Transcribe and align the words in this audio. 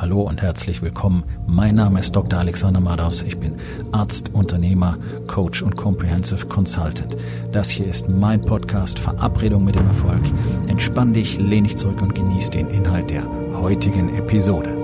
Hallo 0.00 0.22
und 0.22 0.42
herzlich 0.42 0.80
willkommen. 0.80 1.24
Mein 1.48 1.74
Name 1.74 1.98
ist 1.98 2.14
Dr. 2.14 2.38
Alexander 2.38 2.78
Madaus. 2.78 3.20
Ich 3.22 3.36
bin 3.36 3.56
Arzt, 3.90 4.32
Unternehmer, 4.32 4.96
Coach 5.26 5.60
und 5.60 5.74
Comprehensive 5.74 6.46
Consultant. 6.46 7.16
Das 7.50 7.68
hier 7.68 7.88
ist 7.88 8.08
mein 8.08 8.40
Podcast 8.40 9.00
Verabredung 9.00 9.64
mit 9.64 9.74
dem 9.74 9.88
Erfolg. 9.88 10.22
Entspann 10.68 11.14
dich, 11.14 11.38
lehn 11.38 11.64
dich 11.64 11.76
zurück 11.76 12.00
und 12.00 12.14
genieß 12.14 12.50
den 12.50 12.68
Inhalt 12.68 13.10
der 13.10 13.24
heutigen 13.54 14.14
Episode. 14.14 14.76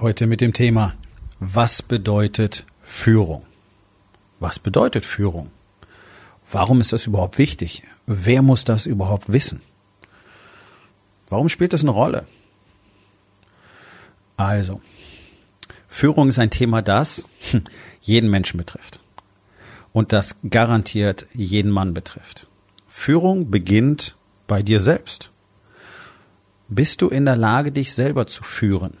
Heute 0.00 0.26
mit 0.26 0.40
dem 0.40 0.52
Thema 0.52 0.94
Was 1.38 1.82
bedeutet 1.82 2.66
Führung? 2.82 3.44
Was 4.40 4.58
bedeutet 4.58 5.06
Führung? 5.06 5.52
Warum 6.52 6.82
ist 6.82 6.92
das 6.92 7.06
überhaupt 7.06 7.38
wichtig? 7.38 7.82
Wer 8.06 8.42
muss 8.42 8.64
das 8.64 8.84
überhaupt 8.84 9.32
wissen? 9.32 9.62
Warum 11.28 11.48
spielt 11.48 11.72
das 11.72 11.80
eine 11.80 11.92
Rolle? 11.92 12.26
Also, 14.36 14.82
Führung 15.88 16.28
ist 16.28 16.38
ein 16.38 16.50
Thema, 16.50 16.82
das 16.82 17.26
jeden 18.02 18.28
Menschen 18.28 18.58
betrifft. 18.58 19.00
Und 19.94 20.12
das 20.12 20.40
garantiert 20.48 21.26
jeden 21.32 21.70
Mann 21.70 21.94
betrifft. 21.94 22.46
Führung 22.86 23.50
beginnt 23.50 24.14
bei 24.46 24.62
dir 24.62 24.80
selbst. 24.80 25.30
Bist 26.68 27.00
du 27.00 27.08
in 27.08 27.24
der 27.24 27.36
Lage, 27.36 27.72
dich 27.72 27.94
selber 27.94 28.26
zu 28.26 28.42
führen? 28.42 28.98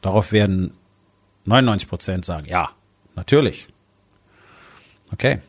Darauf 0.00 0.32
werden 0.32 0.74
99 1.44 1.88
Prozent 1.88 2.24
sagen, 2.24 2.48
ja, 2.48 2.70
natürlich. 3.14 3.68
Okay. 5.12 5.40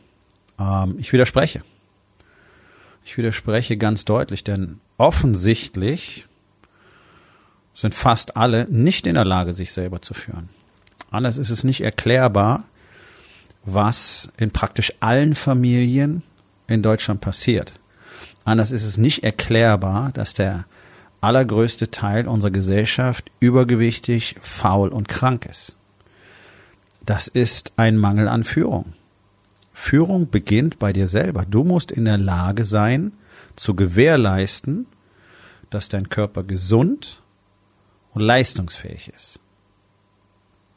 Ähm, 0.58 0.96
ich 0.98 1.12
widerspreche. 1.12 1.62
Ich 3.04 3.16
widerspreche 3.18 3.76
ganz 3.76 4.04
deutlich, 4.04 4.44
denn 4.44 4.80
offensichtlich 4.96 6.26
sind 7.74 7.94
fast 7.94 8.36
alle 8.36 8.66
nicht 8.70 9.06
in 9.06 9.14
der 9.14 9.24
Lage, 9.24 9.52
sich 9.52 9.72
selber 9.72 10.00
zu 10.00 10.14
führen. 10.14 10.48
Anders 11.10 11.38
ist 11.38 11.50
es 11.50 11.64
nicht 11.64 11.80
erklärbar, 11.80 12.64
was 13.64 14.30
in 14.36 14.50
praktisch 14.50 14.92
allen 15.00 15.34
Familien 15.34 16.22
in 16.66 16.82
Deutschland 16.82 17.20
passiert. 17.20 17.78
Anders 18.44 18.70
ist 18.70 18.84
es 18.84 18.96
nicht 18.98 19.24
erklärbar, 19.24 20.12
dass 20.12 20.34
der 20.34 20.66
allergrößte 21.20 21.90
Teil 21.90 22.28
unserer 22.28 22.50
Gesellschaft 22.50 23.30
übergewichtig, 23.40 24.36
faul 24.40 24.90
und 24.90 25.08
krank 25.08 25.46
ist. 25.46 25.74
Das 27.04 27.28
ist 27.28 27.72
ein 27.76 27.96
Mangel 27.96 28.28
an 28.28 28.44
Führung. 28.44 28.92
Führung 29.84 30.30
beginnt 30.30 30.78
bei 30.78 30.94
dir 30.94 31.08
selber. 31.08 31.44
Du 31.44 31.62
musst 31.62 31.92
in 31.92 32.06
der 32.06 32.16
Lage 32.16 32.64
sein, 32.64 33.12
zu 33.54 33.74
gewährleisten, 33.76 34.86
dass 35.68 35.90
dein 35.90 36.08
Körper 36.08 36.42
gesund 36.42 37.22
und 38.14 38.22
leistungsfähig 38.22 39.12
ist. 39.14 39.40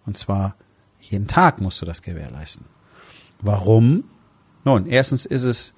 Und 0.06 0.18
zwar 0.18 0.56
jeden 1.00 1.28
Tag 1.28 1.62
musst 1.62 1.82
du 1.82 1.86
das 1.86 2.02
gewährleisten. 2.02 2.66
Warum? 3.40 4.04
Nun, 4.66 4.86
erstens 4.88 5.26
ist 5.26 5.44
es 5.44 5.74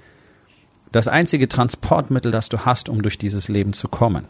das 0.91 1.07
einzige 1.07 1.47
Transportmittel, 1.47 2.31
das 2.31 2.49
du 2.49 2.65
hast, 2.65 2.89
um 2.89 3.03
durch 3.03 3.19
dieses 3.19 3.47
Leben 3.47 3.73
zu 3.73 3.89
kommen. 3.89 4.25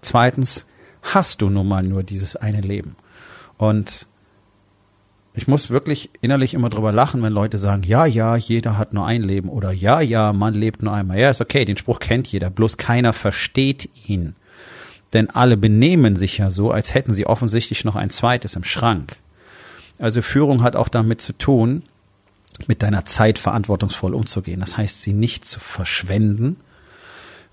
Zweitens 0.00 0.64
hast 1.02 1.42
du 1.42 1.50
nun 1.50 1.66
mal 1.66 1.82
nur 1.82 2.04
dieses 2.04 2.36
eine 2.36 2.60
Leben. 2.60 2.94
Und 3.56 4.06
ich 5.36 5.48
muss 5.48 5.70
wirklich 5.70 6.10
innerlich 6.20 6.54
immer 6.54 6.70
drüber 6.70 6.92
lachen, 6.92 7.22
wenn 7.22 7.32
Leute 7.32 7.58
sagen, 7.58 7.82
ja, 7.82 8.06
ja, 8.06 8.36
jeder 8.36 8.78
hat 8.78 8.92
nur 8.92 9.04
ein 9.04 9.22
Leben 9.22 9.48
oder 9.48 9.72
ja, 9.72 10.00
ja, 10.00 10.32
man 10.32 10.54
lebt 10.54 10.82
nur 10.82 10.92
einmal. 10.92 11.18
Ja, 11.18 11.28
ist 11.28 11.40
okay, 11.40 11.64
den 11.64 11.76
Spruch 11.76 11.98
kennt 11.98 12.28
jeder, 12.28 12.50
bloß 12.50 12.76
keiner 12.76 13.12
versteht 13.12 13.90
ihn. 14.06 14.36
Denn 15.12 15.30
alle 15.30 15.56
benehmen 15.56 16.14
sich 16.14 16.38
ja 16.38 16.50
so, 16.50 16.70
als 16.70 16.94
hätten 16.94 17.14
sie 17.14 17.26
offensichtlich 17.26 17.84
noch 17.84 17.96
ein 17.96 18.10
zweites 18.10 18.54
im 18.54 18.62
Schrank. 18.62 19.16
Also 19.98 20.22
Führung 20.22 20.62
hat 20.62 20.76
auch 20.76 20.88
damit 20.88 21.20
zu 21.20 21.32
tun, 21.32 21.82
mit 22.68 22.84
deiner 22.84 23.04
Zeit 23.04 23.38
verantwortungsvoll 23.38 24.14
umzugehen. 24.14 24.60
Das 24.60 24.76
heißt, 24.76 25.02
sie 25.02 25.12
nicht 25.12 25.44
zu 25.44 25.58
verschwenden, 25.58 26.56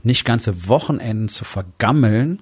nicht 0.03 0.23
ganze 0.25 0.67
Wochenenden 0.67 1.29
zu 1.29 1.45
vergammeln, 1.45 2.41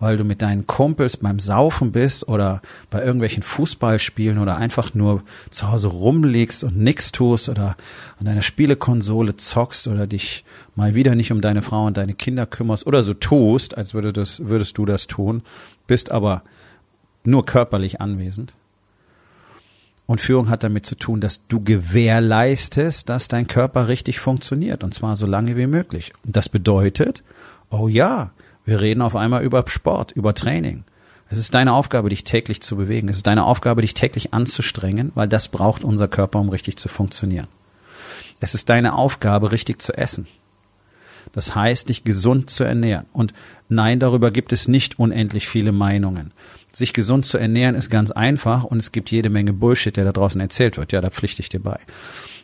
weil 0.00 0.16
du 0.16 0.24
mit 0.24 0.42
deinen 0.42 0.66
Kumpels 0.66 1.16
beim 1.16 1.40
Saufen 1.40 1.92
bist 1.92 2.28
oder 2.28 2.62
bei 2.90 3.02
irgendwelchen 3.02 3.42
Fußballspielen 3.42 4.38
oder 4.38 4.56
einfach 4.56 4.94
nur 4.94 5.22
zu 5.50 5.70
Hause 5.70 5.88
rumliegst 5.88 6.64
und 6.64 6.76
nix 6.76 7.12
tust 7.12 7.48
oder 7.48 7.76
an 8.18 8.26
deiner 8.26 8.42
Spielekonsole 8.42 9.36
zockst 9.36 9.88
oder 9.88 10.06
dich 10.06 10.44
mal 10.76 10.94
wieder 10.94 11.14
nicht 11.14 11.32
um 11.32 11.40
deine 11.40 11.62
Frau 11.62 11.86
und 11.86 11.96
deine 11.96 12.14
Kinder 12.14 12.46
kümmerst 12.46 12.86
oder 12.86 13.02
so 13.02 13.14
tust, 13.14 13.76
als 13.76 13.94
würde 13.94 14.12
das, 14.12 14.46
würdest 14.46 14.78
du 14.78 14.86
das 14.86 15.06
tun, 15.06 15.42
bist 15.86 16.12
aber 16.12 16.42
nur 17.24 17.44
körperlich 17.44 18.00
anwesend. 18.00 18.54
Und 20.06 20.22
Führung 20.22 20.48
hat 20.48 20.64
damit 20.64 20.86
zu 20.86 20.94
tun, 20.94 21.20
dass 21.20 21.46
du 21.48 21.62
gewährleistest, 21.62 23.10
dass 23.10 23.28
dein 23.28 23.46
Körper 23.46 23.88
richtig 23.88 24.20
funktioniert 24.20 24.82
und 24.82 24.94
zwar 24.94 25.16
so 25.16 25.26
lange 25.26 25.56
wie 25.58 25.66
möglich. 25.66 26.14
Und 26.24 26.34
das 26.34 26.48
bedeutet, 26.48 27.22
oh 27.68 27.88
ja, 27.88 28.30
wir 28.68 28.82
reden 28.82 29.00
auf 29.00 29.16
einmal 29.16 29.42
über 29.42 29.64
Sport, 29.66 30.12
über 30.12 30.34
Training. 30.34 30.84
Es 31.30 31.38
ist 31.38 31.54
deine 31.54 31.72
Aufgabe, 31.72 32.10
dich 32.10 32.24
täglich 32.24 32.60
zu 32.60 32.76
bewegen. 32.76 33.08
Es 33.08 33.16
ist 33.16 33.26
deine 33.26 33.46
Aufgabe, 33.46 33.80
dich 33.80 33.94
täglich 33.94 34.34
anzustrengen, 34.34 35.10
weil 35.14 35.26
das 35.26 35.48
braucht 35.48 35.84
unser 35.84 36.06
Körper, 36.06 36.38
um 36.38 36.50
richtig 36.50 36.76
zu 36.76 36.88
funktionieren. 36.88 37.48
Es 38.40 38.54
ist 38.54 38.68
deine 38.68 38.94
Aufgabe, 38.94 39.52
richtig 39.52 39.80
zu 39.80 39.96
essen. 39.96 40.26
Das 41.32 41.54
heißt, 41.54 41.88
dich 41.88 42.04
gesund 42.04 42.50
zu 42.50 42.62
ernähren. 42.62 43.06
Und 43.14 43.32
nein, 43.70 44.00
darüber 44.00 44.30
gibt 44.30 44.52
es 44.52 44.68
nicht 44.68 44.98
unendlich 44.98 45.48
viele 45.48 45.72
Meinungen. 45.72 46.32
Sich 46.70 46.92
gesund 46.92 47.24
zu 47.24 47.38
ernähren 47.38 47.74
ist 47.74 47.88
ganz 47.88 48.10
einfach 48.10 48.64
und 48.64 48.78
es 48.78 48.92
gibt 48.92 49.10
jede 49.10 49.30
Menge 49.30 49.54
Bullshit, 49.54 49.96
der 49.96 50.04
da 50.04 50.12
draußen 50.12 50.42
erzählt 50.42 50.76
wird. 50.76 50.92
Ja, 50.92 51.00
da 51.00 51.08
pflichte 51.08 51.40
ich 51.40 51.48
dir 51.48 51.60
bei. 51.60 51.78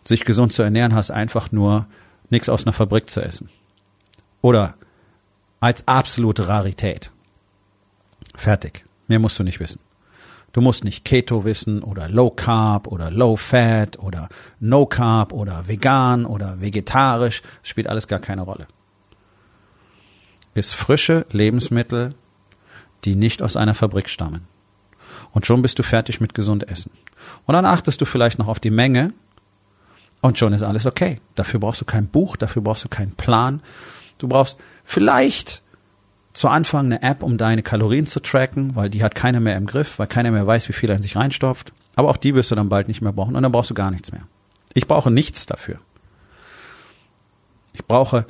Sich 0.06 0.24
gesund 0.24 0.54
zu 0.54 0.62
ernähren 0.62 0.94
heißt 0.94 1.10
einfach 1.10 1.52
nur, 1.52 1.86
nichts 2.30 2.48
aus 2.48 2.64
einer 2.64 2.72
Fabrik 2.72 3.10
zu 3.10 3.20
essen. 3.20 3.50
Oder 4.40 4.74
als 5.64 5.88
absolute 5.88 6.46
Rarität. 6.46 7.10
Fertig. 8.34 8.84
Mehr 9.08 9.18
musst 9.18 9.38
du 9.38 9.44
nicht 9.44 9.60
wissen. 9.60 9.80
Du 10.52 10.60
musst 10.60 10.84
nicht 10.84 11.06
Keto 11.06 11.46
wissen 11.46 11.82
oder 11.82 12.06
Low 12.06 12.28
Carb 12.28 12.86
oder 12.86 13.10
Low 13.10 13.36
Fat 13.36 13.98
oder 13.98 14.28
No 14.60 14.84
Carb 14.84 15.32
oder 15.32 15.66
vegan 15.66 16.26
oder 16.26 16.60
vegetarisch. 16.60 17.40
Das 17.40 17.70
spielt 17.70 17.86
alles 17.86 18.08
gar 18.08 18.18
keine 18.18 18.42
Rolle. 18.42 18.66
Ist 20.52 20.74
frische 20.74 21.24
Lebensmittel, 21.30 22.14
die 23.06 23.16
nicht 23.16 23.40
aus 23.40 23.56
einer 23.56 23.74
Fabrik 23.74 24.10
stammen. 24.10 24.46
Und 25.32 25.46
schon 25.46 25.62
bist 25.62 25.78
du 25.78 25.82
fertig 25.82 26.20
mit 26.20 26.34
gesund 26.34 26.68
essen. 26.68 26.90
Und 27.46 27.54
dann 27.54 27.64
achtest 27.64 28.02
du 28.02 28.04
vielleicht 28.04 28.38
noch 28.38 28.48
auf 28.48 28.60
die 28.60 28.70
Menge 28.70 29.14
und 30.20 30.38
schon 30.38 30.52
ist 30.52 30.62
alles 30.62 30.84
okay. 30.84 31.22
Dafür 31.36 31.58
brauchst 31.58 31.80
du 31.80 31.86
kein 31.86 32.06
Buch, 32.06 32.36
dafür 32.36 32.60
brauchst 32.60 32.84
du 32.84 32.88
keinen 32.88 33.12
Plan. 33.12 33.62
Du 34.18 34.28
brauchst 34.28 34.58
vielleicht 34.84 35.62
zu 36.32 36.48
Anfang 36.48 36.86
eine 36.86 37.02
App, 37.02 37.22
um 37.22 37.38
deine 37.38 37.62
Kalorien 37.62 38.06
zu 38.06 38.20
tracken, 38.20 38.74
weil 38.74 38.90
die 38.90 39.04
hat 39.04 39.14
keiner 39.14 39.40
mehr 39.40 39.56
im 39.56 39.66
Griff, 39.66 39.98
weil 39.98 40.08
keiner 40.08 40.30
mehr 40.30 40.46
weiß, 40.46 40.68
wie 40.68 40.72
viel 40.72 40.90
er 40.90 40.96
in 40.96 41.02
sich 41.02 41.16
reinstopft. 41.16 41.72
Aber 41.96 42.10
auch 42.10 42.16
die 42.16 42.34
wirst 42.34 42.50
du 42.50 42.54
dann 42.54 42.68
bald 42.68 42.88
nicht 42.88 43.00
mehr 43.00 43.12
brauchen 43.12 43.36
und 43.36 43.42
dann 43.42 43.52
brauchst 43.52 43.70
du 43.70 43.74
gar 43.74 43.90
nichts 43.90 44.12
mehr. 44.12 44.22
Ich 44.74 44.88
brauche 44.88 45.10
nichts 45.10 45.46
dafür. 45.46 45.78
Ich 47.72 47.84
brauche 47.84 48.26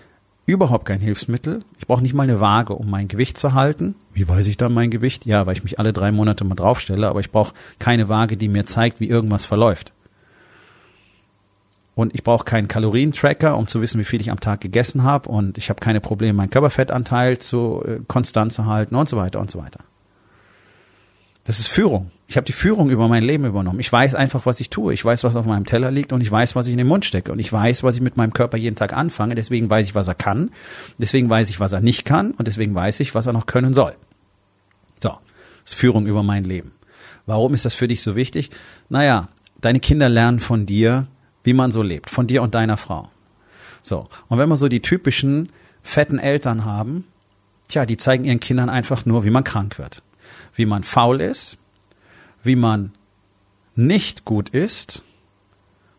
überhaupt 0.47 0.85
kein 0.85 1.01
Hilfsmittel. 1.01 1.61
Ich 1.79 1.87
brauche 1.87 2.03
nicht 2.03 2.13
mal 2.13 2.25
eine 2.25 2.41
Waage, 2.41 2.75
um 2.75 2.91
mein 2.91 3.09
Gewicht 3.09 3.39
zu 3.39 3.55
halten. 3.55 3.95
Wie 4.13 4.29
weiß 4.29 4.47
ich 4.47 4.59
dann 4.59 4.75
mein 4.75 4.91
Gewicht? 4.91 5.25
Ja, 5.25 5.47
weil 5.47 5.57
ich 5.57 5.65
mich 5.65 5.79
alle 5.79 5.95
drei 5.95 6.13
Monate 6.13 6.45
mal 6.45 6.55
draufstelle, 6.55 7.09
aber 7.09 7.21
ich 7.21 7.31
brauche 7.31 7.55
keine 7.79 8.09
Waage, 8.11 8.37
die 8.37 8.49
mir 8.49 8.67
zeigt, 8.67 9.01
wie 9.01 9.09
irgendwas 9.09 9.47
verläuft. 9.47 9.93
Und 11.95 12.15
ich 12.15 12.25
brauche 12.25 12.45
keinen 12.45 12.67
Kalorientracker, 12.67 13.57
um 13.57 13.67
zu 13.67 13.81
wissen, 13.81 14.01
wie 14.01 14.05
viel 14.05 14.21
ich 14.21 14.31
am 14.31 14.41
Tag 14.41 14.61
gegessen 14.61 15.05
habe. 15.05 15.29
Und 15.29 15.59
ich 15.59 15.71
habe 15.71 15.81
keine 15.81 16.01
Probleme, 16.01 16.35
meinen 16.35 16.51
Körperfettanteil 16.51 17.39
zu 17.39 17.85
äh, 17.87 18.01
konstant 18.09 18.53
zu 18.53 18.67
halten 18.67 18.97
und 18.97 19.09
so 19.09 19.17
weiter 19.17 19.41
und 19.41 19.51
so 19.51 19.61
weiter. 19.61 19.81
Das 21.45 21.61
ist 21.61 21.69
Führung. 21.69 22.11
Ich 22.27 22.37
habe 22.37 22.47
die 22.47 22.53
Führung 22.53 22.89
über 22.91 23.07
mein 23.07 23.23
Leben 23.23 23.45
übernommen. 23.45 23.79
Ich 23.79 23.93
weiß 23.93 24.15
einfach, 24.15 24.47
was 24.47 24.59
ich 24.59 24.71
tue. 24.71 24.95
Ich 24.95 25.05
weiß, 25.05 25.25
was 25.25 25.37
auf 25.37 25.45
meinem 25.45 25.67
Teller 25.67 25.91
liegt 25.91 26.13
und 26.13 26.23
ich 26.23 26.31
weiß, 26.31 26.57
was 26.57 26.67
ich 26.67 26.73
in 26.73 26.79
den 26.79 26.87
Mund 26.87 27.05
stecke. 27.05 27.31
Und 27.31 27.39
ich 27.39 27.53
weiß, 27.53 27.83
was 27.83 27.97
ich 27.97 28.01
mit 28.01 28.17
meinem 28.17 28.33
Körper 28.33 28.57
jeden 28.57 28.77
Tag 28.77 28.95
anfange. 28.95 29.35
Deswegen 29.35 29.69
weiß 29.69 29.87
ich, 29.87 29.95
was 29.95 30.09
er 30.09 30.15
kann. 30.15 30.51
Deswegen 30.99 31.29
weiß 31.29 31.51
ich, 31.51 31.61
was 31.61 31.75
er 31.75 31.83
nicht 31.83 32.07
kann. 32.07 32.31
Und 32.33 32.49
deswegen 32.49 32.75
weiß 32.75 32.99
ich, 33.01 33.15
was 33.15 33.27
er 33.27 33.35
noch 33.35 33.45
können 33.47 33.75
soll. 33.75 33.95
So, 35.03 35.11
das 35.11 35.73
ist 35.73 35.75
Führung 35.75 36.07
über 36.07 36.23
mein 36.23 36.45
Leben. 36.45 36.73
Warum 37.27 37.53
ist 37.53 37.67
das 37.67 37.75
für 37.75 37.89
dich 37.89 38.03
so 38.03 38.17
wichtig? 38.17 38.51
Naja, 38.89 39.29
deine 39.61 39.81
Kinder 39.81 40.09
lernen 40.09 40.41
von 40.41 40.65
dir, 40.65 41.07
wie 41.45 41.53
man 41.53 41.71
so 41.71 41.83
lebt, 41.83 42.11
von 42.11 42.27
dir 42.27 42.43
und 42.43 42.55
deiner 42.55 42.77
Frau. 42.77 43.11
So. 43.83 44.09
Und 44.29 44.39
wenn 44.39 44.49
wir 44.49 44.57
so 44.57 44.69
die 44.69 44.83
typischen 44.83 45.51
fetten 45.83 46.19
Eltern 46.19 46.65
haben, 46.65 47.05
tja, 47.69 47.87
die 47.87 47.97
zeigen 47.97 48.25
ihren 48.25 48.41
Kindern 48.41 48.69
einfach 48.69 49.07
nur, 49.07 49.25
wie 49.25 49.31
man 49.31 49.45
krank 49.45 49.79
wird, 49.79 50.03
wie 50.55 50.67
man 50.67 50.83
faul 50.83 51.21
ist, 51.21 51.59
wie 52.43 52.57
man 52.57 52.93
nicht 53.77 54.25
gut 54.25 54.49
ist 54.49 55.03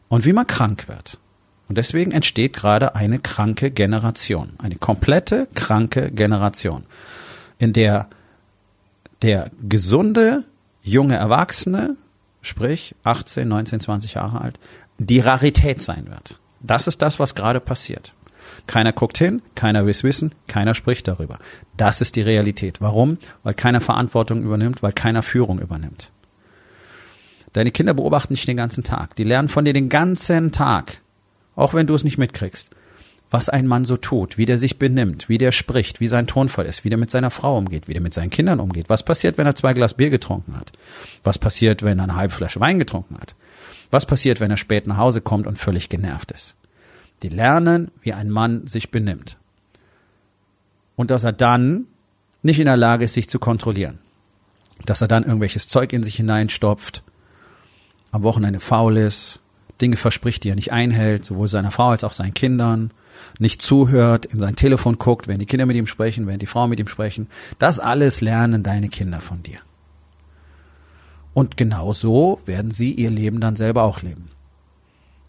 und 0.09 0.25
wie 0.25 0.33
man 0.33 0.47
krank 0.47 0.87
wird. 0.87 1.19
Und 1.67 1.77
deswegen 1.77 2.11
entsteht 2.11 2.53
gerade 2.53 2.95
eine 2.95 3.19
kranke 3.19 3.71
Generation, 3.71 4.53
eine 4.59 4.75
komplette 4.75 5.47
kranke 5.55 6.11
Generation, 6.11 6.83
in 7.57 7.73
der 7.73 8.09
der 9.21 9.49
gesunde 9.67 10.43
junge 10.83 11.15
Erwachsene, 11.15 11.95
sprich 12.41 12.95
18, 13.03 13.47
19, 13.47 13.79
20 13.79 14.13
Jahre 14.13 14.41
alt, 14.41 14.59
die 14.97 15.19
Rarität 15.19 15.81
sein 15.81 16.07
wird. 16.09 16.39
Das 16.61 16.87
ist 16.87 17.01
das, 17.01 17.19
was 17.19 17.35
gerade 17.35 17.59
passiert. 17.59 18.13
Keiner 18.67 18.93
guckt 18.93 19.17
hin, 19.17 19.41
keiner 19.53 19.85
will's 19.85 20.03
wissen, 20.03 20.33
keiner 20.47 20.73
spricht 20.73 21.07
darüber. 21.07 21.37
Das 21.77 22.01
ist 22.01 22.15
die 22.15 22.21
Realität. 22.21 22.81
Warum? 22.81 23.17
Weil 23.43 23.53
keiner 23.53 23.81
Verantwortung 23.81 24.43
übernimmt, 24.43 24.81
weil 24.81 24.93
keiner 24.93 25.23
Führung 25.23 25.59
übernimmt. 25.59 26.11
Deine 27.53 27.71
Kinder 27.71 27.93
beobachten 27.93 28.33
dich 28.33 28.45
den 28.45 28.57
ganzen 28.57 28.83
Tag. 28.83 29.15
Die 29.15 29.23
lernen 29.23 29.49
von 29.49 29.65
dir 29.65 29.73
den 29.73 29.89
ganzen 29.89 30.51
Tag. 30.51 31.01
Auch 31.55 31.73
wenn 31.73 31.87
du 31.87 31.95
es 31.95 32.03
nicht 32.03 32.17
mitkriegst. 32.17 32.69
Was 33.31 33.49
ein 33.49 33.67
Mann 33.67 33.85
so 33.85 33.97
tut, 33.97 34.37
wie 34.37 34.45
der 34.45 34.57
sich 34.57 34.77
benimmt, 34.77 35.29
wie 35.29 35.37
der 35.37 35.51
spricht, 35.51 35.99
wie 35.99 36.07
sein 36.07 36.27
Tonfall 36.27 36.65
ist, 36.65 36.83
wie 36.83 36.89
der 36.89 36.97
mit 36.97 37.11
seiner 37.11 37.31
Frau 37.31 37.57
umgeht, 37.57 37.87
wie 37.87 37.93
der 37.93 38.01
mit 38.01 38.13
seinen 38.13 38.29
Kindern 38.29 38.59
umgeht. 38.59 38.89
Was 38.89 39.03
passiert, 39.03 39.37
wenn 39.37 39.47
er 39.47 39.55
zwei 39.55 39.73
Glas 39.73 39.93
Bier 39.93 40.09
getrunken 40.09 40.55
hat? 40.55 40.71
Was 41.23 41.39
passiert, 41.39 41.81
wenn 41.83 41.99
er 41.99 42.03
eine 42.03 42.15
halbe 42.15 42.33
Flasche 42.33 42.59
Wein 42.59 42.77
getrunken 42.77 43.17
hat? 43.19 43.35
Was 43.91 44.05
passiert, 44.05 44.39
wenn 44.39 44.51
er 44.51 44.57
spät 44.57 44.87
nach 44.87 44.97
Hause 44.97 45.21
kommt 45.21 45.47
und 45.47 45.57
völlig 45.57 45.89
genervt 45.89 46.31
ist? 46.31 46.55
Die 47.23 47.29
lernen, 47.29 47.91
wie 48.01 48.13
ein 48.13 48.29
Mann 48.29 48.67
sich 48.67 48.91
benimmt. 48.91 49.37
Und 50.95 51.11
dass 51.11 51.23
er 51.23 51.33
dann 51.33 51.85
nicht 52.41 52.59
in 52.59 52.65
der 52.65 52.77
Lage 52.77 53.05
ist, 53.05 53.13
sich 53.13 53.29
zu 53.29 53.39
kontrollieren. 53.39 53.99
Dass 54.85 55.01
er 55.01 55.07
dann 55.07 55.23
irgendwelches 55.23 55.67
Zeug 55.67 55.93
in 55.93 56.03
sich 56.03 56.15
hineinstopft, 56.15 57.03
am 58.11 58.23
Wochenende 58.23 58.59
faul 58.59 58.97
ist, 58.97 59.39
Dinge 59.81 59.97
verspricht, 59.97 60.43
die 60.43 60.49
er 60.49 60.55
nicht 60.55 60.71
einhält, 60.71 61.25
sowohl 61.25 61.47
seiner 61.47 61.71
Frau 61.71 61.89
als 61.89 62.03
auch 62.03 62.13
seinen 62.13 62.33
Kindern, 62.33 62.91
nicht 63.39 63.61
zuhört, 63.61 64.25
in 64.25 64.39
sein 64.39 64.55
Telefon 64.55 64.97
guckt, 64.97 65.27
wenn 65.27 65.39
die 65.39 65.45
Kinder 65.45 65.65
mit 65.65 65.75
ihm 65.75 65.87
sprechen, 65.87 66.27
wenn 66.27 66.39
die 66.39 66.45
Frau 66.45 66.67
mit 66.67 66.79
ihm 66.79 66.87
sprechen. 66.87 67.27
Das 67.59 67.79
alles 67.79 68.21
lernen 68.21 68.63
deine 68.63 68.89
Kinder 68.89 69.19
von 69.21 69.43
dir. 69.43 69.59
Und 71.35 71.57
genau 71.57 71.91
so 71.91 72.39
werden 72.45 72.71
sie 72.71 72.93
ihr 72.93 73.11
Leben 73.11 73.41
dann 73.41 73.57
selber 73.57 73.83
auch 73.83 74.01
leben. 74.01 74.29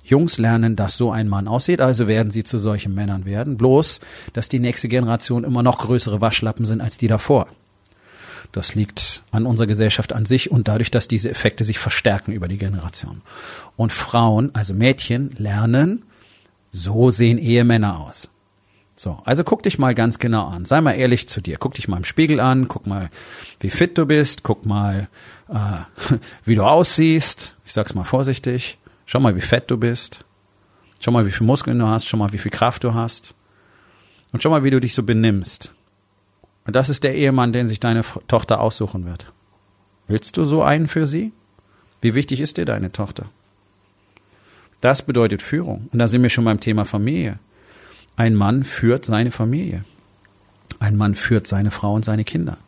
Jungs 0.04 0.38
lernen, 0.38 0.76
dass 0.76 0.96
so 0.96 1.10
ein 1.10 1.26
Mann 1.28 1.48
aussieht, 1.48 1.80
also 1.80 2.06
werden 2.06 2.30
sie 2.30 2.44
zu 2.44 2.58
solchen 2.58 2.94
Männern 2.94 3.24
werden, 3.24 3.56
bloß, 3.56 3.98
dass 4.32 4.48
die 4.48 4.60
nächste 4.60 4.86
Generation 4.86 5.42
immer 5.42 5.64
noch 5.64 5.78
größere 5.78 6.20
Waschlappen 6.20 6.64
sind 6.64 6.80
als 6.80 6.96
die 6.96 7.08
davor. 7.08 7.48
Das 8.52 8.76
liegt 8.76 9.24
an 9.32 9.46
unserer 9.46 9.66
Gesellschaft 9.66 10.12
an 10.12 10.26
sich 10.26 10.48
und 10.48 10.68
dadurch, 10.68 10.92
dass 10.92 11.08
diese 11.08 11.28
Effekte 11.28 11.64
sich 11.64 11.80
verstärken 11.80 12.30
über 12.30 12.46
die 12.46 12.56
Generation. 12.56 13.22
Und 13.74 13.90
Frauen, 13.90 14.54
also 14.54 14.74
Mädchen, 14.74 15.30
lernen, 15.36 16.04
so 16.70 17.10
sehen 17.10 17.38
Ehemänner 17.38 17.98
aus. 17.98 18.30
So, 18.98 19.20
also 19.26 19.44
guck 19.44 19.62
dich 19.62 19.78
mal 19.78 19.94
ganz 19.94 20.18
genau 20.18 20.46
an. 20.46 20.64
Sei 20.64 20.80
mal 20.80 20.92
ehrlich 20.92 21.28
zu 21.28 21.42
dir. 21.42 21.58
Guck 21.58 21.74
dich 21.74 21.86
mal 21.86 21.98
im 21.98 22.04
Spiegel 22.04 22.40
an. 22.40 22.66
Guck 22.66 22.86
mal, 22.86 23.10
wie 23.60 23.68
fit 23.68 23.98
du 23.98 24.06
bist. 24.06 24.42
Guck 24.42 24.64
mal, 24.64 25.08
äh, 25.50 26.14
wie 26.46 26.54
du 26.54 26.62
aussiehst. 26.62 27.54
Ich 27.66 27.74
sag's 27.74 27.94
mal 27.94 28.04
vorsichtig. 28.04 28.78
Schau 29.04 29.20
mal, 29.20 29.36
wie 29.36 29.42
fett 29.42 29.70
du 29.70 29.76
bist. 29.76 30.24
Schau 30.98 31.10
mal, 31.10 31.26
wie 31.26 31.30
viel 31.30 31.46
Muskeln 31.46 31.78
du 31.78 31.86
hast. 31.86 32.08
Schau 32.08 32.16
mal, 32.16 32.32
wie 32.32 32.38
viel 32.38 32.50
Kraft 32.50 32.84
du 32.84 32.94
hast. 32.94 33.34
Und 34.32 34.42
schau 34.42 34.48
mal, 34.48 34.64
wie 34.64 34.70
du 34.70 34.80
dich 34.80 34.94
so 34.94 35.02
benimmst. 35.02 35.74
Und 36.66 36.74
das 36.74 36.88
ist 36.88 37.04
der 37.04 37.14
Ehemann, 37.14 37.52
den 37.52 37.68
sich 37.68 37.80
deine 37.80 38.02
Tochter 38.28 38.60
aussuchen 38.60 39.04
wird. 39.04 39.30
Willst 40.08 40.38
du 40.38 40.46
so 40.46 40.62
einen 40.62 40.88
für 40.88 41.06
sie? 41.06 41.32
Wie 42.00 42.14
wichtig 42.14 42.40
ist 42.40 42.56
dir 42.56 42.64
deine 42.64 42.92
Tochter? 42.92 43.26
Das 44.80 45.02
bedeutet 45.02 45.42
Führung. 45.42 45.88
Und 45.92 45.98
da 45.98 46.08
sind 46.08 46.22
wir 46.22 46.30
schon 46.30 46.44
beim 46.44 46.60
Thema 46.60 46.86
Familie. 46.86 47.38
Ein 48.16 48.34
Mann 48.34 48.64
führt 48.64 49.04
seine 49.04 49.30
Familie. 49.30 49.84
Ein 50.78 50.96
Mann 50.96 51.14
führt 51.14 51.46
seine 51.46 51.70
Frau 51.70 51.94
und 51.94 52.04
seine 52.04 52.24
Kinder. 52.24 52.58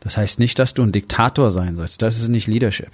Das 0.00 0.16
heißt 0.16 0.38
nicht, 0.38 0.58
dass 0.58 0.74
du 0.74 0.82
ein 0.82 0.92
Diktator 0.92 1.50
sein 1.50 1.74
sollst. 1.74 2.02
Das 2.02 2.18
ist 2.18 2.28
nicht 2.28 2.46
Leadership. 2.46 2.92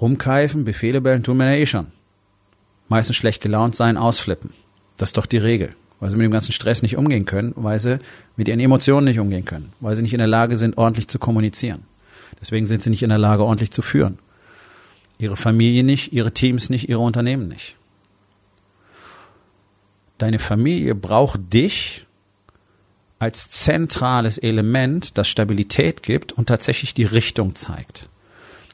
Rumkeifen, 0.00 0.64
Befehle 0.64 1.00
bellen, 1.00 1.22
tun 1.22 1.40
ja 1.40 1.52
eh 1.52 1.66
schon. 1.66 1.88
Meistens 2.88 3.16
schlecht 3.16 3.42
gelaunt 3.42 3.74
sein, 3.74 3.96
ausflippen. 3.96 4.50
Das 4.96 5.10
ist 5.10 5.16
doch 5.16 5.26
die 5.26 5.38
Regel 5.38 5.74
weil 6.00 6.10
sie 6.10 6.16
mit 6.16 6.24
dem 6.24 6.32
ganzen 6.32 6.52
Stress 6.52 6.82
nicht 6.82 6.96
umgehen 6.96 7.24
können, 7.24 7.52
weil 7.56 7.78
sie 7.78 7.98
mit 8.36 8.48
ihren 8.48 8.60
Emotionen 8.60 9.06
nicht 9.06 9.18
umgehen 9.18 9.44
können, 9.44 9.72
weil 9.80 9.96
sie 9.96 10.02
nicht 10.02 10.12
in 10.12 10.18
der 10.18 10.26
Lage 10.26 10.56
sind, 10.56 10.78
ordentlich 10.78 11.08
zu 11.08 11.18
kommunizieren. 11.18 11.82
Deswegen 12.40 12.66
sind 12.66 12.82
sie 12.82 12.90
nicht 12.90 13.02
in 13.02 13.08
der 13.08 13.18
Lage, 13.18 13.44
ordentlich 13.44 13.70
zu 13.70 13.82
führen. 13.82 14.18
Ihre 15.18 15.36
Familie 15.36 15.82
nicht, 15.82 16.12
ihre 16.12 16.32
Teams 16.32 16.70
nicht, 16.70 16.88
ihre 16.88 17.00
Unternehmen 17.00 17.48
nicht. 17.48 17.74
Deine 20.18 20.38
Familie 20.38 20.94
braucht 20.94 21.52
dich 21.52 22.06
als 23.18 23.50
zentrales 23.50 24.38
Element, 24.38 25.16
das 25.18 25.28
Stabilität 25.28 26.02
gibt 26.02 26.32
und 26.32 26.46
tatsächlich 26.46 26.94
die 26.94 27.04
Richtung 27.04 27.54
zeigt. 27.54 28.08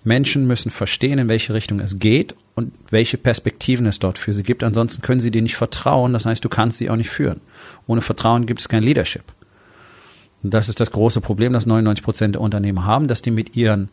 Menschen 0.04 0.46
müssen 0.46 0.70
verstehen, 0.70 1.18
in 1.18 1.28
welche 1.30 1.54
Richtung 1.54 1.80
es 1.80 1.98
geht 1.98 2.34
und 2.54 2.72
welche 2.90 3.16
Perspektiven 3.16 3.86
es 3.86 3.98
dort 3.98 4.18
für 4.18 4.34
sie 4.34 4.42
gibt. 4.42 4.62
Ansonsten 4.62 5.00
können 5.00 5.20
sie 5.20 5.30
dir 5.30 5.40
nicht 5.40 5.56
vertrauen. 5.56 6.12
Das 6.12 6.26
heißt, 6.26 6.44
du 6.44 6.50
kannst 6.50 6.78
sie 6.78 6.90
auch 6.90 6.96
nicht 6.96 7.08
führen. 7.08 7.40
Ohne 7.86 8.02
Vertrauen 8.02 8.44
gibt 8.44 8.60
es 8.60 8.68
kein 8.68 8.82
Leadership. 8.82 9.24
Und 10.42 10.52
das 10.52 10.68
ist 10.68 10.78
das 10.78 10.90
große 10.90 11.22
Problem, 11.22 11.54
das 11.54 11.64
99 11.64 12.04
Prozent 12.04 12.34
der 12.34 12.42
Unternehmen 12.42 12.84
haben, 12.84 13.08
dass 13.08 13.22
die 13.22 13.30
mit 13.30 13.56
ihren 13.56 13.88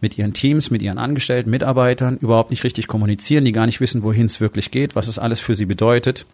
mit 0.00 0.16
ihren 0.16 0.32
Teams, 0.32 0.70
mit 0.70 0.80
ihren 0.80 0.96
Angestellten, 0.96 1.50
Mitarbeitern 1.50 2.18
überhaupt 2.18 2.52
nicht 2.52 2.62
richtig 2.62 2.86
kommunizieren, 2.86 3.44
die 3.44 3.50
gar 3.50 3.66
nicht 3.66 3.80
wissen, 3.80 4.04
wohin 4.04 4.26
es 4.26 4.40
wirklich 4.40 4.70
geht, 4.70 4.94
was 4.94 5.08
es 5.08 5.18
alles 5.18 5.40
für 5.40 5.56
sie 5.56 5.66
bedeutet. 5.66 6.24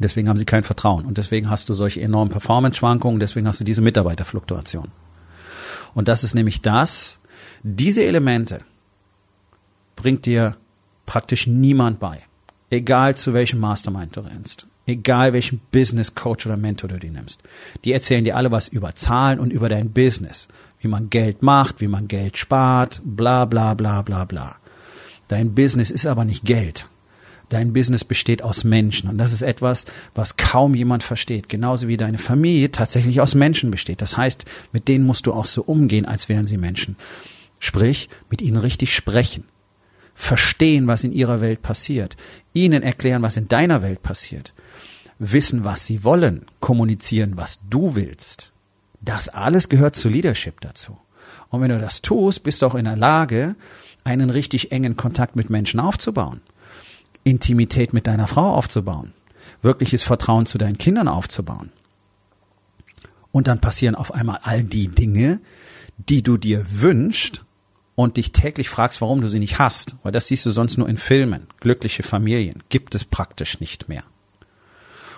Deswegen 0.00 0.28
haben 0.28 0.38
sie 0.38 0.46
kein 0.46 0.64
Vertrauen. 0.64 1.04
Und 1.04 1.18
deswegen 1.18 1.50
hast 1.50 1.68
du 1.68 1.74
solche 1.74 2.00
enormen 2.00 2.32
Performance-Schwankungen, 2.32 3.20
deswegen 3.20 3.46
hast 3.46 3.60
du 3.60 3.64
diese 3.64 3.82
Mitarbeiterfluktuation. 3.82 4.88
Und 5.94 6.08
das 6.08 6.24
ist 6.24 6.34
nämlich 6.34 6.62
das, 6.62 7.20
diese 7.62 8.04
Elemente 8.04 8.62
bringt 9.96 10.24
dir 10.24 10.56
praktisch 11.04 11.46
niemand 11.46 12.00
bei. 12.00 12.20
Egal 12.70 13.16
zu 13.16 13.34
welchem 13.34 13.60
Mastermind 13.60 14.16
du 14.16 14.20
rennst. 14.20 14.66
Egal 14.86 15.32
welchen 15.32 15.60
Business 15.70 16.14
Coach 16.14 16.46
oder 16.46 16.56
Mentor 16.56 16.88
du 16.88 16.98
dir 16.98 17.10
nimmst. 17.10 17.42
Die 17.84 17.92
erzählen 17.92 18.24
dir 18.24 18.36
alle 18.36 18.50
was 18.50 18.68
über 18.68 18.94
Zahlen 18.94 19.38
und 19.38 19.52
über 19.52 19.68
dein 19.68 19.92
Business. 19.92 20.48
Wie 20.78 20.88
man 20.88 21.10
Geld 21.10 21.42
macht, 21.42 21.80
wie 21.80 21.88
man 21.88 22.08
Geld 22.08 22.38
spart, 22.38 23.02
bla 23.04 23.44
bla 23.44 23.74
bla 23.74 24.02
bla 24.02 24.24
bla. 24.24 24.56
Dein 25.28 25.54
Business 25.54 25.90
ist 25.90 26.06
aber 26.06 26.24
nicht 26.24 26.44
Geld. 26.44 26.88
Dein 27.50 27.72
Business 27.72 28.04
besteht 28.04 28.42
aus 28.42 28.62
Menschen. 28.62 29.10
Und 29.10 29.18
das 29.18 29.32
ist 29.32 29.42
etwas, 29.42 29.84
was 30.14 30.36
kaum 30.36 30.74
jemand 30.74 31.02
versteht. 31.02 31.48
Genauso 31.48 31.88
wie 31.88 31.96
deine 31.96 32.16
Familie 32.16 32.70
tatsächlich 32.70 33.20
aus 33.20 33.34
Menschen 33.34 33.72
besteht. 33.72 34.00
Das 34.00 34.16
heißt, 34.16 34.44
mit 34.72 34.86
denen 34.86 35.04
musst 35.04 35.26
du 35.26 35.34
auch 35.34 35.44
so 35.44 35.62
umgehen, 35.62 36.06
als 36.06 36.28
wären 36.28 36.46
sie 36.46 36.56
Menschen. 36.56 36.96
Sprich, 37.58 38.08
mit 38.30 38.40
ihnen 38.40 38.56
richtig 38.56 38.94
sprechen. 38.94 39.44
Verstehen, 40.14 40.86
was 40.86 41.02
in 41.02 41.12
ihrer 41.12 41.40
Welt 41.40 41.60
passiert. 41.60 42.16
Ihnen 42.52 42.84
erklären, 42.84 43.22
was 43.22 43.36
in 43.36 43.48
deiner 43.48 43.82
Welt 43.82 44.02
passiert. 44.02 44.54
Wissen, 45.18 45.64
was 45.64 45.84
sie 45.84 46.04
wollen. 46.04 46.46
Kommunizieren, 46.60 47.36
was 47.36 47.58
du 47.68 47.96
willst. 47.96 48.52
Das 49.00 49.28
alles 49.28 49.68
gehört 49.68 49.96
zu 49.96 50.08
Leadership 50.08 50.60
dazu. 50.60 50.96
Und 51.48 51.62
wenn 51.62 51.70
du 51.70 51.80
das 51.80 52.00
tust, 52.00 52.44
bist 52.44 52.62
du 52.62 52.66
auch 52.66 52.76
in 52.76 52.84
der 52.84 52.96
Lage, 52.96 53.56
einen 54.04 54.30
richtig 54.30 54.70
engen 54.70 54.96
Kontakt 54.96 55.34
mit 55.34 55.50
Menschen 55.50 55.80
aufzubauen. 55.80 56.42
Intimität 57.24 57.92
mit 57.92 58.06
deiner 58.06 58.26
Frau 58.26 58.54
aufzubauen. 58.54 59.12
Wirkliches 59.62 60.02
Vertrauen 60.02 60.46
zu 60.46 60.58
deinen 60.58 60.78
Kindern 60.78 61.08
aufzubauen. 61.08 61.70
Und 63.32 63.46
dann 63.46 63.60
passieren 63.60 63.94
auf 63.94 64.12
einmal 64.12 64.40
all 64.42 64.64
die 64.64 64.88
Dinge, 64.88 65.40
die 65.96 66.22
du 66.22 66.36
dir 66.36 66.64
wünschst 66.68 67.44
und 67.94 68.16
dich 68.16 68.32
täglich 68.32 68.68
fragst, 68.68 69.00
warum 69.00 69.20
du 69.20 69.28
sie 69.28 69.38
nicht 69.38 69.58
hast, 69.58 69.96
weil 70.02 70.12
das 70.12 70.26
siehst 70.26 70.46
du 70.46 70.50
sonst 70.50 70.78
nur 70.78 70.88
in 70.88 70.96
Filmen. 70.96 71.46
Glückliche 71.60 72.02
Familien 72.02 72.62
gibt 72.68 72.94
es 72.94 73.04
praktisch 73.04 73.60
nicht 73.60 73.88
mehr. 73.88 74.04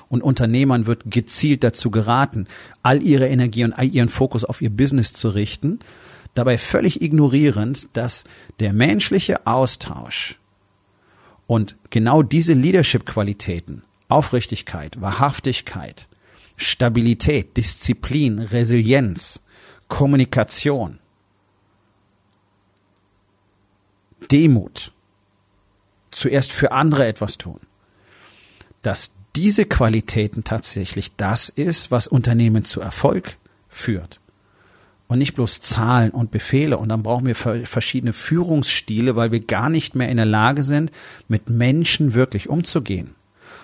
Und 0.09 0.23
Unternehmern 0.23 0.87
wird 0.87 1.05
gezielt 1.07 1.65
dazu 1.65 1.91
geraten, 1.91 2.47
all 2.83 3.03
ihre 3.03 3.29
Energie 3.29 3.65
und 3.65 3.73
all 3.73 3.89
ihren 3.89 4.11
Fokus 4.11 4.45
auf 4.45 4.61
ihr 4.61 4.71
Business 4.71 5.15
zu 5.15 5.31
richten, 5.31 5.79
dabei 6.35 6.59
völlig 6.59 7.01
ignorierend, 7.01 7.89
dass 7.95 8.25
der 8.61 8.73
menschliche 8.73 9.47
Austausch 9.47 10.39
und 11.53 11.77
genau 11.91 12.23
diese 12.23 12.55
Leadership-Qualitäten, 12.55 13.83
Aufrichtigkeit, 14.09 15.03
Wahrhaftigkeit, 15.03 16.09
Stabilität, 16.57 17.59
Disziplin, 17.59 18.39
Resilienz, 18.39 19.39
Kommunikation, 19.87 20.99
Demut, 24.31 24.93
zuerst 26.11 26.53
für 26.53 26.73
andere 26.73 27.07
etwas 27.07 27.37
tun, 27.37 27.61
dass 28.81 29.13
diese 29.37 29.67
Qualitäten 29.67 30.45
tatsächlich 30.45 31.15
das 31.17 31.51
ist, 31.51 31.91
was 31.91 32.07
Unternehmen 32.07 32.65
zu 32.65 32.81
Erfolg 32.81 33.37
führt. 33.69 34.22
Und 35.12 35.19
nicht 35.19 35.35
bloß 35.35 35.61
Zahlen 35.61 36.11
und 36.11 36.31
Befehle. 36.31 36.78
Und 36.78 36.88
dann 36.88 37.02
brauchen 37.02 37.26
wir 37.26 37.35
verschiedene 37.35 38.14
Führungsstile, 38.14 39.14
weil 39.14 39.31
wir 39.31 39.40
gar 39.40 39.69
nicht 39.69 39.95
mehr 39.95 40.09
in 40.09 40.16
der 40.16 40.25
Lage 40.25 40.64
sind, 40.64 40.90
mit 41.28 41.50
Menschen 41.50 42.14
wirklich 42.14 42.49
umzugehen. 42.49 43.14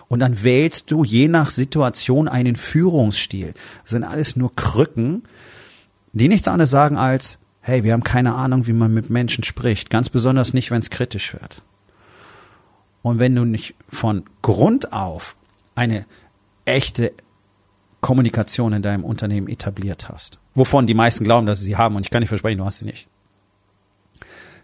Und 0.09 0.21
dann 0.21 0.43
wählst 0.43 0.91
du 0.91 1.05
je 1.05 1.27
nach 1.27 1.49
Situation 1.49 2.29
einen 2.29 2.57
Führungsstil. 2.57 3.55
Das 3.83 3.93
sind 3.93 4.05
alles 4.05 4.37
nur 4.37 4.55
Krücken, 4.57 5.23
die 6.13 6.29
nichts 6.29 6.49
anderes 6.49 6.69
sagen 6.69 6.99
als, 6.99 7.39
hey, 7.63 7.83
wir 7.83 7.95
haben 7.95 8.05
keine 8.05 8.35
Ahnung, 8.35 8.67
wie 8.67 8.75
man 8.75 8.93
mit 8.93 9.09
Menschen 9.09 9.43
spricht. 9.43 9.89
Ganz 9.89 10.11
besonders 10.11 10.53
nicht, 10.53 10.71
wenn 10.71 10.83
es 10.83 10.91
kritisch 10.91 11.33
wird. 11.33 11.63
Und 13.01 13.21
wenn 13.21 13.35
du 13.35 13.47
nicht 13.47 13.75
von 13.89 14.25
Grund 14.43 14.93
auf 14.93 15.35
eine 15.75 16.05
echte 16.67 17.15
Kommunikation 18.03 18.75
in 18.75 18.83
deinem 18.83 19.05
Unternehmen 19.05 19.49
etabliert 19.49 20.11
hast, 20.11 20.39
wovon 20.59 20.87
die 20.87 20.95
meisten 20.95 21.25
glauben, 21.25 21.47
dass 21.47 21.61
sie 21.61 21.67
sie 21.67 21.77
haben, 21.77 21.97
und 21.97 22.05
ich 22.05 22.11
kann 22.11 22.21
nicht 22.21 22.29
versprechen, 22.29 22.59
du 22.59 22.65
hast 22.65 22.79
sie 22.79 22.85
nicht, 22.85 23.09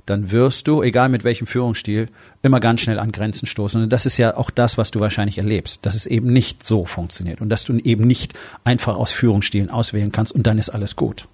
dann 0.07 0.31
wirst 0.31 0.69
du, 0.69 0.83
egal 0.83 1.09
mit 1.09 1.25
welchem 1.25 1.47
Führungsstil, 1.47 2.09
immer 2.43 2.61
ganz 2.61 2.83
schnell 2.83 2.99
an 2.99 3.11
Grenzen 3.11 3.47
stoßen. 3.47 3.83
Und 3.83 3.93
das 3.93 4.05
ist 4.05 4.19
ja 4.19 4.37
auch 4.37 4.51
das, 4.51 4.77
was 4.77 4.91
du 4.91 5.01
wahrscheinlich 5.01 5.39
erlebst, 5.39 5.87
dass 5.87 5.95
es 5.95 6.07
eben 6.07 6.31
nicht 6.31 6.67
so 6.67 6.85
funktioniert 6.85 7.41
und 7.41 7.49
dass 7.49 7.65
du 7.65 7.79
eben 7.79 8.07
nicht 8.07 8.35
einfach 8.65 8.97
aus 8.97 9.13
Führungsstilen 9.13 9.71
auswählen 9.71 10.13
kannst 10.13 10.33
und 10.33 10.47
dann 10.47 10.59
ist 10.59 10.69
alles 10.69 10.97
gut. 10.97 11.27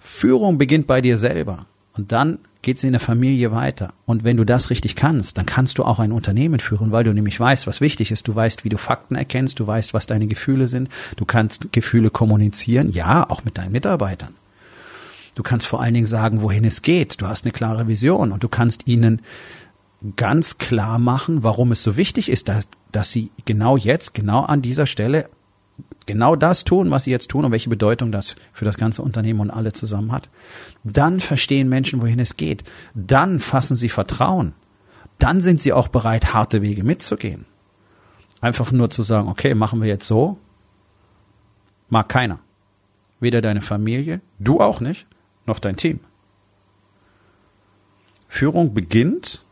Führung 0.00 0.58
beginnt 0.58 0.88
bei 0.88 1.00
dir 1.00 1.18
selber 1.18 1.66
und 1.96 2.10
dann 2.10 2.38
geht 2.62 2.78
es 2.78 2.84
in 2.84 2.92
der 2.92 3.00
Familie 3.00 3.52
weiter. 3.52 3.94
Und 4.04 4.24
wenn 4.24 4.36
du 4.36 4.44
das 4.44 4.70
richtig 4.70 4.96
kannst, 4.96 5.38
dann 5.38 5.46
kannst 5.46 5.78
du 5.78 5.84
auch 5.84 5.98
ein 5.98 6.12
Unternehmen 6.12 6.60
führen, 6.60 6.90
weil 6.90 7.04
du 7.04 7.14
nämlich 7.14 7.38
weißt, 7.38 7.66
was 7.66 7.80
wichtig 7.80 8.10
ist. 8.10 8.26
Du 8.26 8.34
weißt, 8.34 8.64
wie 8.64 8.68
du 8.68 8.78
Fakten 8.78 9.14
erkennst, 9.14 9.60
du 9.60 9.66
weißt, 9.66 9.94
was 9.94 10.06
deine 10.06 10.26
Gefühle 10.26 10.68
sind. 10.68 10.88
Du 11.16 11.24
kannst 11.24 11.72
Gefühle 11.72 12.10
kommunizieren, 12.10 12.90
ja, 12.90 13.28
auch 13.28 13.44
mit 13.44 13.58
deinen 13.58 13.72
Mitarbeitern. 13.72 14.34
Du 15.36 15.44
kannst 15.44 15.66
vor 15.66 15.80
allen 15.80 15.94
Dingen 15.94 16.06
sagen, 16.06 16.42
wohin 16.42 16.64
es 16.64 16.82
geht. 16.82 17.20
Du 17.20 17.28
hast 17.28 17.44
eine 17.44 17.52
klare 17.52 17.86
Vision 17.86 18.32
und 18.32 18.42
du 18.42 18.48
kannst 18.48 18.88
ihnen 18.88 19.22
ganz 20.16 20.58
klar 20.58 20.98
machen, 20.98 21.42
warum 21.42 21.72
es 21.72 21.82
so 21.82 21.96
wichtig 21.96 22.28
ist, 22.28 22.48
dass, 22.48 22.66
dass 22.92 23.12
sie 23.12 23.30
genau 23.44 23.76
jetzt, 23.76 24.14
genau 24.14 24.42
an 24.42 24.62
dieser 24.62 24.86
Stelle 24.86 25.28
genau 26.08 26.34
das 26.34 26.64
tun, 26.64 26.90
was 26.90 27.04
sie 27.04 27.12
jetzt 27.12 27.30
tun 27.30 27.44
und 27.44 27.52
welche 27.52 27.70
Bedeutung 27.70 28.10
das 28.10 28.34
für 28.52 28.64
das 28.64 28.76
ganze 28.76 29.02
Unternehmen 29.02 29.38
und 29.38 29.50
alle 29.52 29.72
zusammen 29.72 30.10
hat. 30.10 30.28
Dann 30.82 31.20
verstehen 31.20 31.68
Menschen, 31.68 32.02
wohin 32.02 32.18
es 32.18 32.36
geht. 32.36 32.64
Dann 32.94 33.38
fassen 33.38 33.76
sie 33.76 33.88
Vertrauen. 33.88 34.54
Dann 35.18 35.40
sind 35.40 35.60
sie 35.60 35.72
auch 35.72 35.86
bereit, 35.86 36.34
harte 36.34 36.62
Wege 36.62 36.82
mitzugehen. 36.82 37.44
Einfach 38.40 38.72
nur 38.72 38.90
zu 38.90 39.02
sagen, 39.02 39.28
okay, 39.28 39.54
machen 39.54 39.80
wir 39.80 39.88
jetzt 39.88 40.06
so, 40.06 40.38
mag 41.88 42.08
keiner. 42.08 42.40
Weder 43.20 43.40
deine 43.40 43.60
Familie, 43.60 44.20
du 44.38 44.60
auch 44.60 44.80
nicht, 44.80 45.06
noch 45.46 45.58
dein 45.58 45.76
Team. 45.76 46.00
Führung 48.28 48.74
beginnt 48.74 49.42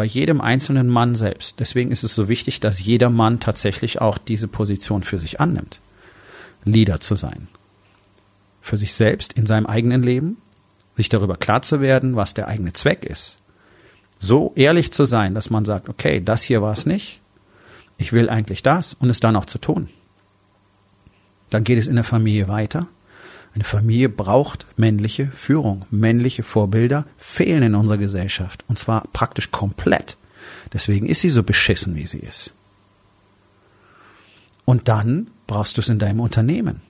bei 0.00 0.06
jedem 0.06 0.40
einzelnen 0.40 0.88
Mann 0.88 1.14
selbst. 1.14 1.60
Deswegen 1.60 1.90
ist 1.90 2.04
es 2.04 2.14
so 2.14 2.30
wichtig, 2.30 2.58
dass 2.58 2.82
jeder 2.82 3.10
Mann 3.10 3.38
tatsächlich 3.38 4.00
auch 4.00 4.16
diese 4.16 4.48
Position 4.48 5.02
für 5.02 5.18
sich 5.18 5.40
annimmt, 5.42 5.82
Leader 6.64 7.00
zu 7.00 7.16
sein. 7.16 7.48
Für 8.62 8.78
sich 8.78 8.94
selbst 8.94 9.34
in 9.34 9.44
seinem 9.44 9.66
eigenen 9.66 10.02
Leben, 10.02 10.38
sich 10.96 11.10
darüber 11.10 11.36
klar 11.36 11.60
zu 11.60 11.82
werden, 11.82 12.16
was 12.16 12.32
der 12.32 12.48
eigene 12.48 12.72
Zweck 12.72 13.04
ist. 13.04 13.40
So 14.18 14.54
ehrlich 14.56 14.90
zu 14.90 15.04
sein, 15.04 15.34
dass 15.34 15.50
man 15.50 15.66
sagt, 15.66 15.90
okay, 15.90 16.24
das 16.24 16.40
hier 16.44 16.62
war 16.62 16.72
es 16.72 16.86
nicht, 16.86 17.20
ich 17.98 18.14
will 18.14 18.30
eigentlich 18.30 18.62
das 18.62 18.94
und 18.94 19.10
es 19.10 19.20
dann 19.20 19.36
auch 19.36 19.44
zu 19.44 19.58
tun. 19.58 19.90
Dann 21.50 21.62
geht 21.62 21.78
es 21.78 21.88
in 21.88 21.96
der 21.96 22.04
Familie 22.04 22.48
weiter 22.48 22.88
eine 23.54 23.64
Familie 23.64 24.08
braucht 24.08 24.66
männliche 24.76 25.26
Führung. 25.26 25.84
Männliche 25.90 26.42
Vorbilder 26.42 27.04
fehlen 27.16 27.62
in 27.62 27.74
unserer 27.74 27.98
Gesellschaft. 27.98 28.64
Und 28.68 28.78
zwar 28.78 29.04
praktisch 29.12 29.50
komplett. 29.50 30.16
Deswegen 30.72 31.06
ist 31.06 31.20
sie 31.20 31.30
so 31.30 31.42
beschissen, 31.42 31.96
wie 31.96 32.06
sie 32.06 32.20
ist. 32.20 32.54
Und 34.64 34.88
dann 34.88 35.28
brauchst 35.48 35.76
du 35.76 35.80
es 35.80 35.88
in 35.88 35.98
deinem 35.98 36.20
Unternehmen. 36.20 36.80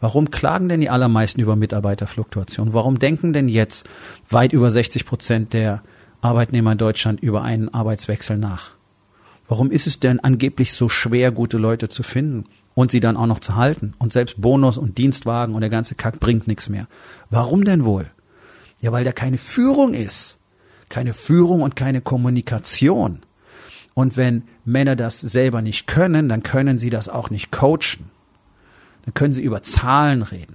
Warum 0.00 0.30
klagen 0.30 0.68
denn 0.68 0.80
die 0.80 0.90
allermeisten 0.90 1.40
über 1.40 1.56
Mitarbeiterfluktuation? 1.56 2.74
Warum 2.74 2.98
denken 2.98 3.32
denn 3.32 3.48
jetzt 3.48 3.88
weit 4.28 4.52
über 4.52 4.70
60 4.70 5.06
Prozent 5.06 5.52
der 5.54 5.82
Arbeitnehmer 6.20 6.72
in 6.72 6.78
Deutschland 6.78 7.20
über 7.20 7.42
einen 7.42 7.72
Arbeitswechsel 7.72 8.36
nach? 8.36 8.72
Warum 9.48 9.70
ist 9.70 9.86
es 9.86 9.98
denn 9.98 10.20
angeblich 10.20 10.74
so 10.74 10.90
schwer, 10.90 11.32
gute 11.32 11.56
Leute 11.56 11.88
zu 11.88 12.02
finden? 12.02 12.44
Und 12.78 12.92
sie 12.92 13.00
dann 13.00 13.16
auch 13.16 13.26
noch 13.26 13.40
zu 13.40 13.56
halten. 13.56 13.94
Und 13.98 14.12
selbst 14.12 14.40
Bonus 14.40 14.78
und 14.78 14.98
Dienstwagen 14.98 15.56
und 15.56 15.62
der 15.62 15.68
ganze 15.68 15.96
Kack 15.96 16.20
bringt 16.20 16.46
nichts 16.46 16.68
mehr. 16.68 16.86
Warum 17.28 17.64
denn 17.64 17.84
wohl? 17.84 18.08
Ja, 18.80 18.92
weil 18.92 19.02
da 19.02 19.10
keine 19.10 19.36
Führung 19.36 19.94
ist. 19.94 20.38
Keine 20.88 21.12
Führung 21.12 21.62
und 21.62 21.74
keine 21.74 22.00
Kommunikation. 22.00 23.22
Und 23.94 24.16
wenn 24.16 24.44
Männer 24.64 24.94
das 24.94 25.20
selber 25.20 25.60
nicht 25.60 25.88
können, 25.88 26.28
dann 26.28 26.44
können 26.44 26.78
sie 26.78 26.88
das 26.88 27.08
auch 27.08 27.30
nicht 27.30 27.50
coachen. 27.50 28.10
Dann 29.04 29.12
können 29.12 29.34
sie 29.34 29.42
über 29.42 29.64
Zahlen 29.64 30.22
reden. 30.22 30.54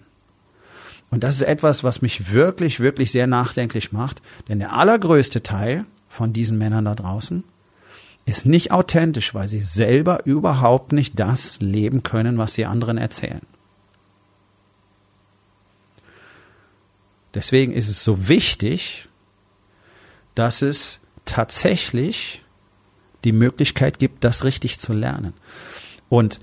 Und 1.12 1.26
das 1.26 1.36
ist 1.36 1.42
etwas, 1.42 1.84
was 1.84 2.02
mich 2.02 2.32
wirklich, 2.32 2.80
wirklich 2.80 3.12
sehr 3.12 3.28
nachdenklich 3.28 3.92
macht. 3.92 4.22
Denn 4.48 4.60
der 4.60 4.72
allergrößte 4.72 5.44
Teil 5.44 5.84
von 6.08 6.32
diesen 6.32 6.58
Männern 6.58 6.86
da 6.86 6.96
draußen 6.96 7.44
ist 8.26 8.46
nicht 8.46 8.72
authentisch, 8.72 9.34
weil 9.34 9.48
sie 9.48 9.62
selber 9.62 10.26
überhaupt 10.26 10.94
nicht 10.94 11.20
das 11.20 11.60
leben 11.60 12.04
können, 12.04 12.38
was 12.38 12.54
sie 12.54 12.66
anderen 12.66 12.98
erzählen. 12.98 13.42
Deswegen 17.34 17.74
ist 17.74 17.90
es 17.90 18.04
so 18.04 18.28
wichtig, 18.28 19.10
dass 20.36 20.62
es 20.62 21.02
tatsächlich 21.26 22.44
die 23.24 23.32
Möglichkeit 23.32 24.00
gibt, 24.00 24.24
das 24.24 24.44
richtig 24.44 24.78
zu 24.80 24.94
lernen. 24.94 25.34
Und 26.10 26.40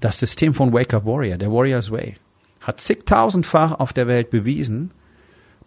das 0.00 0.18
System 0.18 0.54
von 0.54 0.72
Wake 0.72 0.94
Up 0.94 1.04
Warrior, 1.04 1.36
der 1.36 1.52
Warrior's 1.52 1.90
Way, 1.90 2.16
hat 2.60 2.80
zigtausendfach 2.80 3.72
auf 3.72 3.92
der 3.92 4.06
Welt 4.06 4.30
bewiesen, 4.30 4.92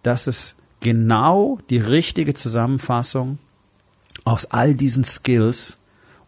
dass 0.04 0.28
es 0.28 0.56
genau 0.80 1.60
die 1.70 1.78
richtige 1.78 2.34
Zusammenfassung 2.34 3.38
aus 4.26 4.46
all 4.46 4.76
diesen 4.76 5.04
Skills 5.04 5.78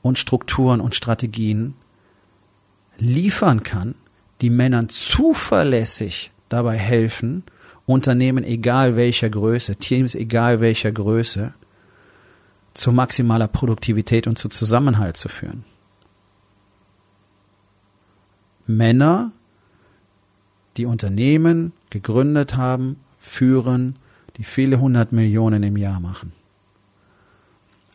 und 0.02 0.18
Strukturen 0.18 0.82
und 0.82 0.96
Strategien 0.96 1.76
liefern 2.98 3.64
kann, 3.64 3.96
die 4.42 4.50
Männern 4.50 4.90
zuverlässig 4.90 6.32
dabei 6.50 6.78
helfen, 6.78 7.44
Unternehmen 7.86 8.44
egal 8.44 8.96
welcher 8.96 9.30
Größe, 9.30 9.76
Teams 9.76 10.16
egal 10.16 10.62
welcher 10.62 10.92
Größe, 10.92 11.54
zu 12.74 12.92
maximaler 12.92 13.48
Produktivität 13.48 14.28
und 14.28 14.38
zu 14.38 14.50
Zusammenhalt 14.50 15.18
zu 15.18 15.30
führen. 15.30 15.66
Männer, 18.66 19.32
die 20.78 20.86
Unternehmen 20.86 21.74
gegründet 21.90 22.56
haben, 22.56 22.98
führen, 23.20 23.98
die 24.38 24.44
viele 24.44 24.80
hundert 24.80 25.12
Millionen 25.12 25.64
im 25.64 25.76
Jahr 25.76 26.00
machen 26.00 26.32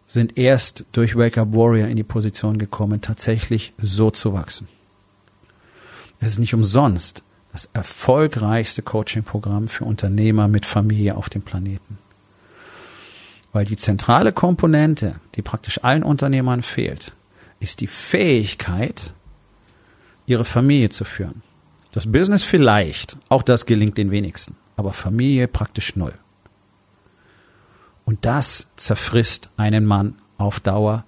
sind 0.07 0.39
erst 0.39 0.85
durch 0.93 1.17
Wake 1.17 1.37
Up 1.37 1.53
Warrior 1.53 1.89
in 1.89 1.97
die 1.97 2.05
Position 2.05 2.59
gekommen, 2.59 3.01
tatsächlich 3.01 3.75
so 3.79 4.11
zu 4.11 4.33
wachsen. 4.33 4.69
Es 6.21 6.29
ist 6.29 6.39
nicht 6.39 6.55
umsonst 6.55 7.23
das 7.53 7.69
erfolgreichste 7.73 8.83
Coaching-Programm 8.83 9.69
für 9.69 9.85
Unternehmer 9.85 10.49
mit 10.49 10.65
Familie 10.65 11.17
auf 11.17 11.29
dem 11.29 11.43
Planeten. 11.43 11.99
Weil 13.53 13.65
die 13.65 13.77
zentrale 13.77 14.33
Komponente, 14.33 15.17
die 15.35 15.43
praktisch 15.43 15.83
allen 15.83 16.03
Unternehmern 16.03 16.63
fehlt, 16.63 17.13
ist 17.59 17.81
die 17.81 17.87
Fähigkeit, 17.87 19.15
ihre 20.27 20.45
Familie 20.45 20.91
zu 20.91 21.05
führen. 21.05 21.43
Das 21.93 22.11
Business 22.11 22.43
vielleicht, 22.43 23.17
auch 23.31 23.43
das 23.43 23.65
gelingt 23.65 23.97
den 23.97 24.11
wenigsten, 24.11 24.57
aber 24.77 24.93
Familie 24.93 25.49
praktisch 25.49 25.97
null. 25.97 26.13
Und 28.07 28.25
das 28.25 28.69
zerfrisst 28.77 29.51
einen 29.59 29.85
Mann 29.85 30.15
auf 30.39 30.61
Dauer 30.61 31.05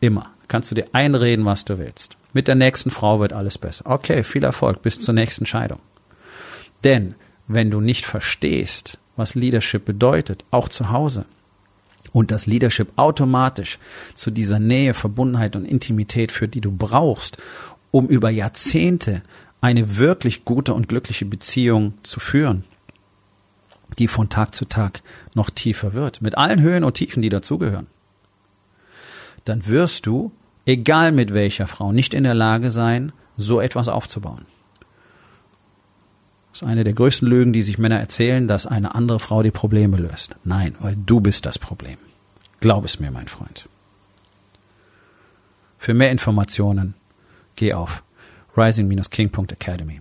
immer. 0.00 0.30
Kannst 0.48 0.70
du 0.70 0.74
dir 0.74 0.86
einreden, 0.92 1.44
was 1.44 1.64
du 1.64 1.78
willst. 1.78 2.16
Mit 2.32 2.48
der 2.48 2.56
nächsten 2.56 2.90
Frau 2.90 3.20
wird 3.20 3.32
alles 3.32 3.58
besser. 3.58 3.84
Okay, 3.86 4.24
viel 4.24 4.42
Erfolg 4.42 4.82
bis 4.82 5.00
zur 5.00 5.14
nächsten 5.14 5.46
Scheidung. 5.46 5.78
Denn 6.82 7.14
wenn 7.46 7.70
du 7.70 7.80
nicht 7.80 8.06
verstehst, 8.06 8.98
was 9.16 9.34
Leadership 9.34 9.84
bedeutet, 9.84 10.44
auch 10.50 10.68
zu 10.68 10.90
Hause, 10.90 11.26
und 12.12 12.30
das 12.30 12.46
Leadership 12.46 12.92
automatisch 12.96 13.78
zu 14.14 14.30
dieser 14.30 14.58
Nähe, 14.58 14.94
Verbundenheit 14.94 15.56
und 15.56 15.66
Intimität 15.66 16.32
führt, 16.32 16.54
die 16.54 16.60
du 16.60 16.72
brauchst, 16.72 17.36
um 17.90 18.06
über 18.08 18.30
Jahrzehnte 18.30 19.22
eine 19.60 19.98
wirklich 19.98 20.44
gute 20.44 20.74
und 20.74 20.88
glückliche 20.88 21.26
Beziehung 21.26 21.94
zu 22.02 22.20
führen, 22.20 22.64
die 23.98 24.08
von 24.08 24.28
Tag 24.28 24.54
zu 24.54 24.64
Tag 24.64 25.02
noch 25.34 25.50
tiefer 25.50 25.92
wird, 25.92 26.20
mit 26.20 26.36
allen 26.36 26.60
Höhen 26.60 26.84
und 26.84 26.94
Tiefen, 26.94 27.22
die 27.22 27.28
dazugehören, 27.28 27.86
dann 29.44 29.66
wirst 29.66 30.06
du, 30.06 30.32
egal 30.66 31.12
mit 31.12 31.32
welcher 31.32 31.66
Frau, 31.66 31.92
nicht 31.92 32.14
in 32.14 32.24
der 32.24 32.34
Lage 32.34 32.70
sein, 32.70 33.12
so 33.36 33.60
etwas 33.60 33.88
aufzubauen. 33.88 34.46
Das 36.52 36.62
ist 36.62 36.68
eine 36.68 36.84
der 36.84 36.94
größten 36.94 37.28
Lügen, 37.28 37.52
die 37.52 37.62
sich 37.62 37.78
Männer 37.78 37.98
erzählen, 37.98 38.48
dass 38.48 38.66
eine 38.66 38.94
andere 38.94 39.20
Frau 39.20 39.42
die 39.42 39.50
Probleme 39.50 39.96
löst. 39.96 40.36
Nein, 40.44 40.74
weil 40.80 40.96
du 40.96 41.20
bist 41.20 41.46
das 41.46 41.58
Problem. 41.58 41.98
Glaub 42.60 42.84
es 42.84 42.98
mir, 42.98 43.10
mein 43.10 43.28
Freund. 43.28 43.68
Für 45.78 45.94
mehr 45.94 46.10
Informationen 46.10 46.94
geh 47.54 47.72
auf 47.72 48.02
rising-king.academy. 48.56 50.00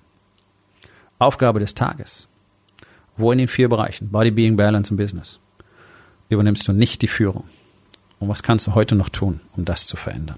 Aufgabe 1.20 1.60
des 1.60 1.76
Tages. 1.76 2.28
Wo 3.18 3.32
in 3.32 3.40
den 3.40 3.48
vier 3.48 3.68
Bereichen 3.68 4.10
Body, 4.10 4.32
Being, 4.32 4.56
Balance 4.56 4.92
und 4.92 4.98
Business 4.98 5.40
übernimmst 6.30 6.68
du 6.68 6.74
nicht 6.74 7.02
die 7.02 7.08
Führung? 7.08 7.46
Und 8.20 8.30
was 8.30 8.44
kannst 8.44 8.68
du 8.68 8.76
heute 8.76 8.96
noch 8.96 9.10
tun, 9.10 9.42
um 9.56 9.66
das 9.66 9.88
zu 9.88 9.98
verändern? 9.98 10.38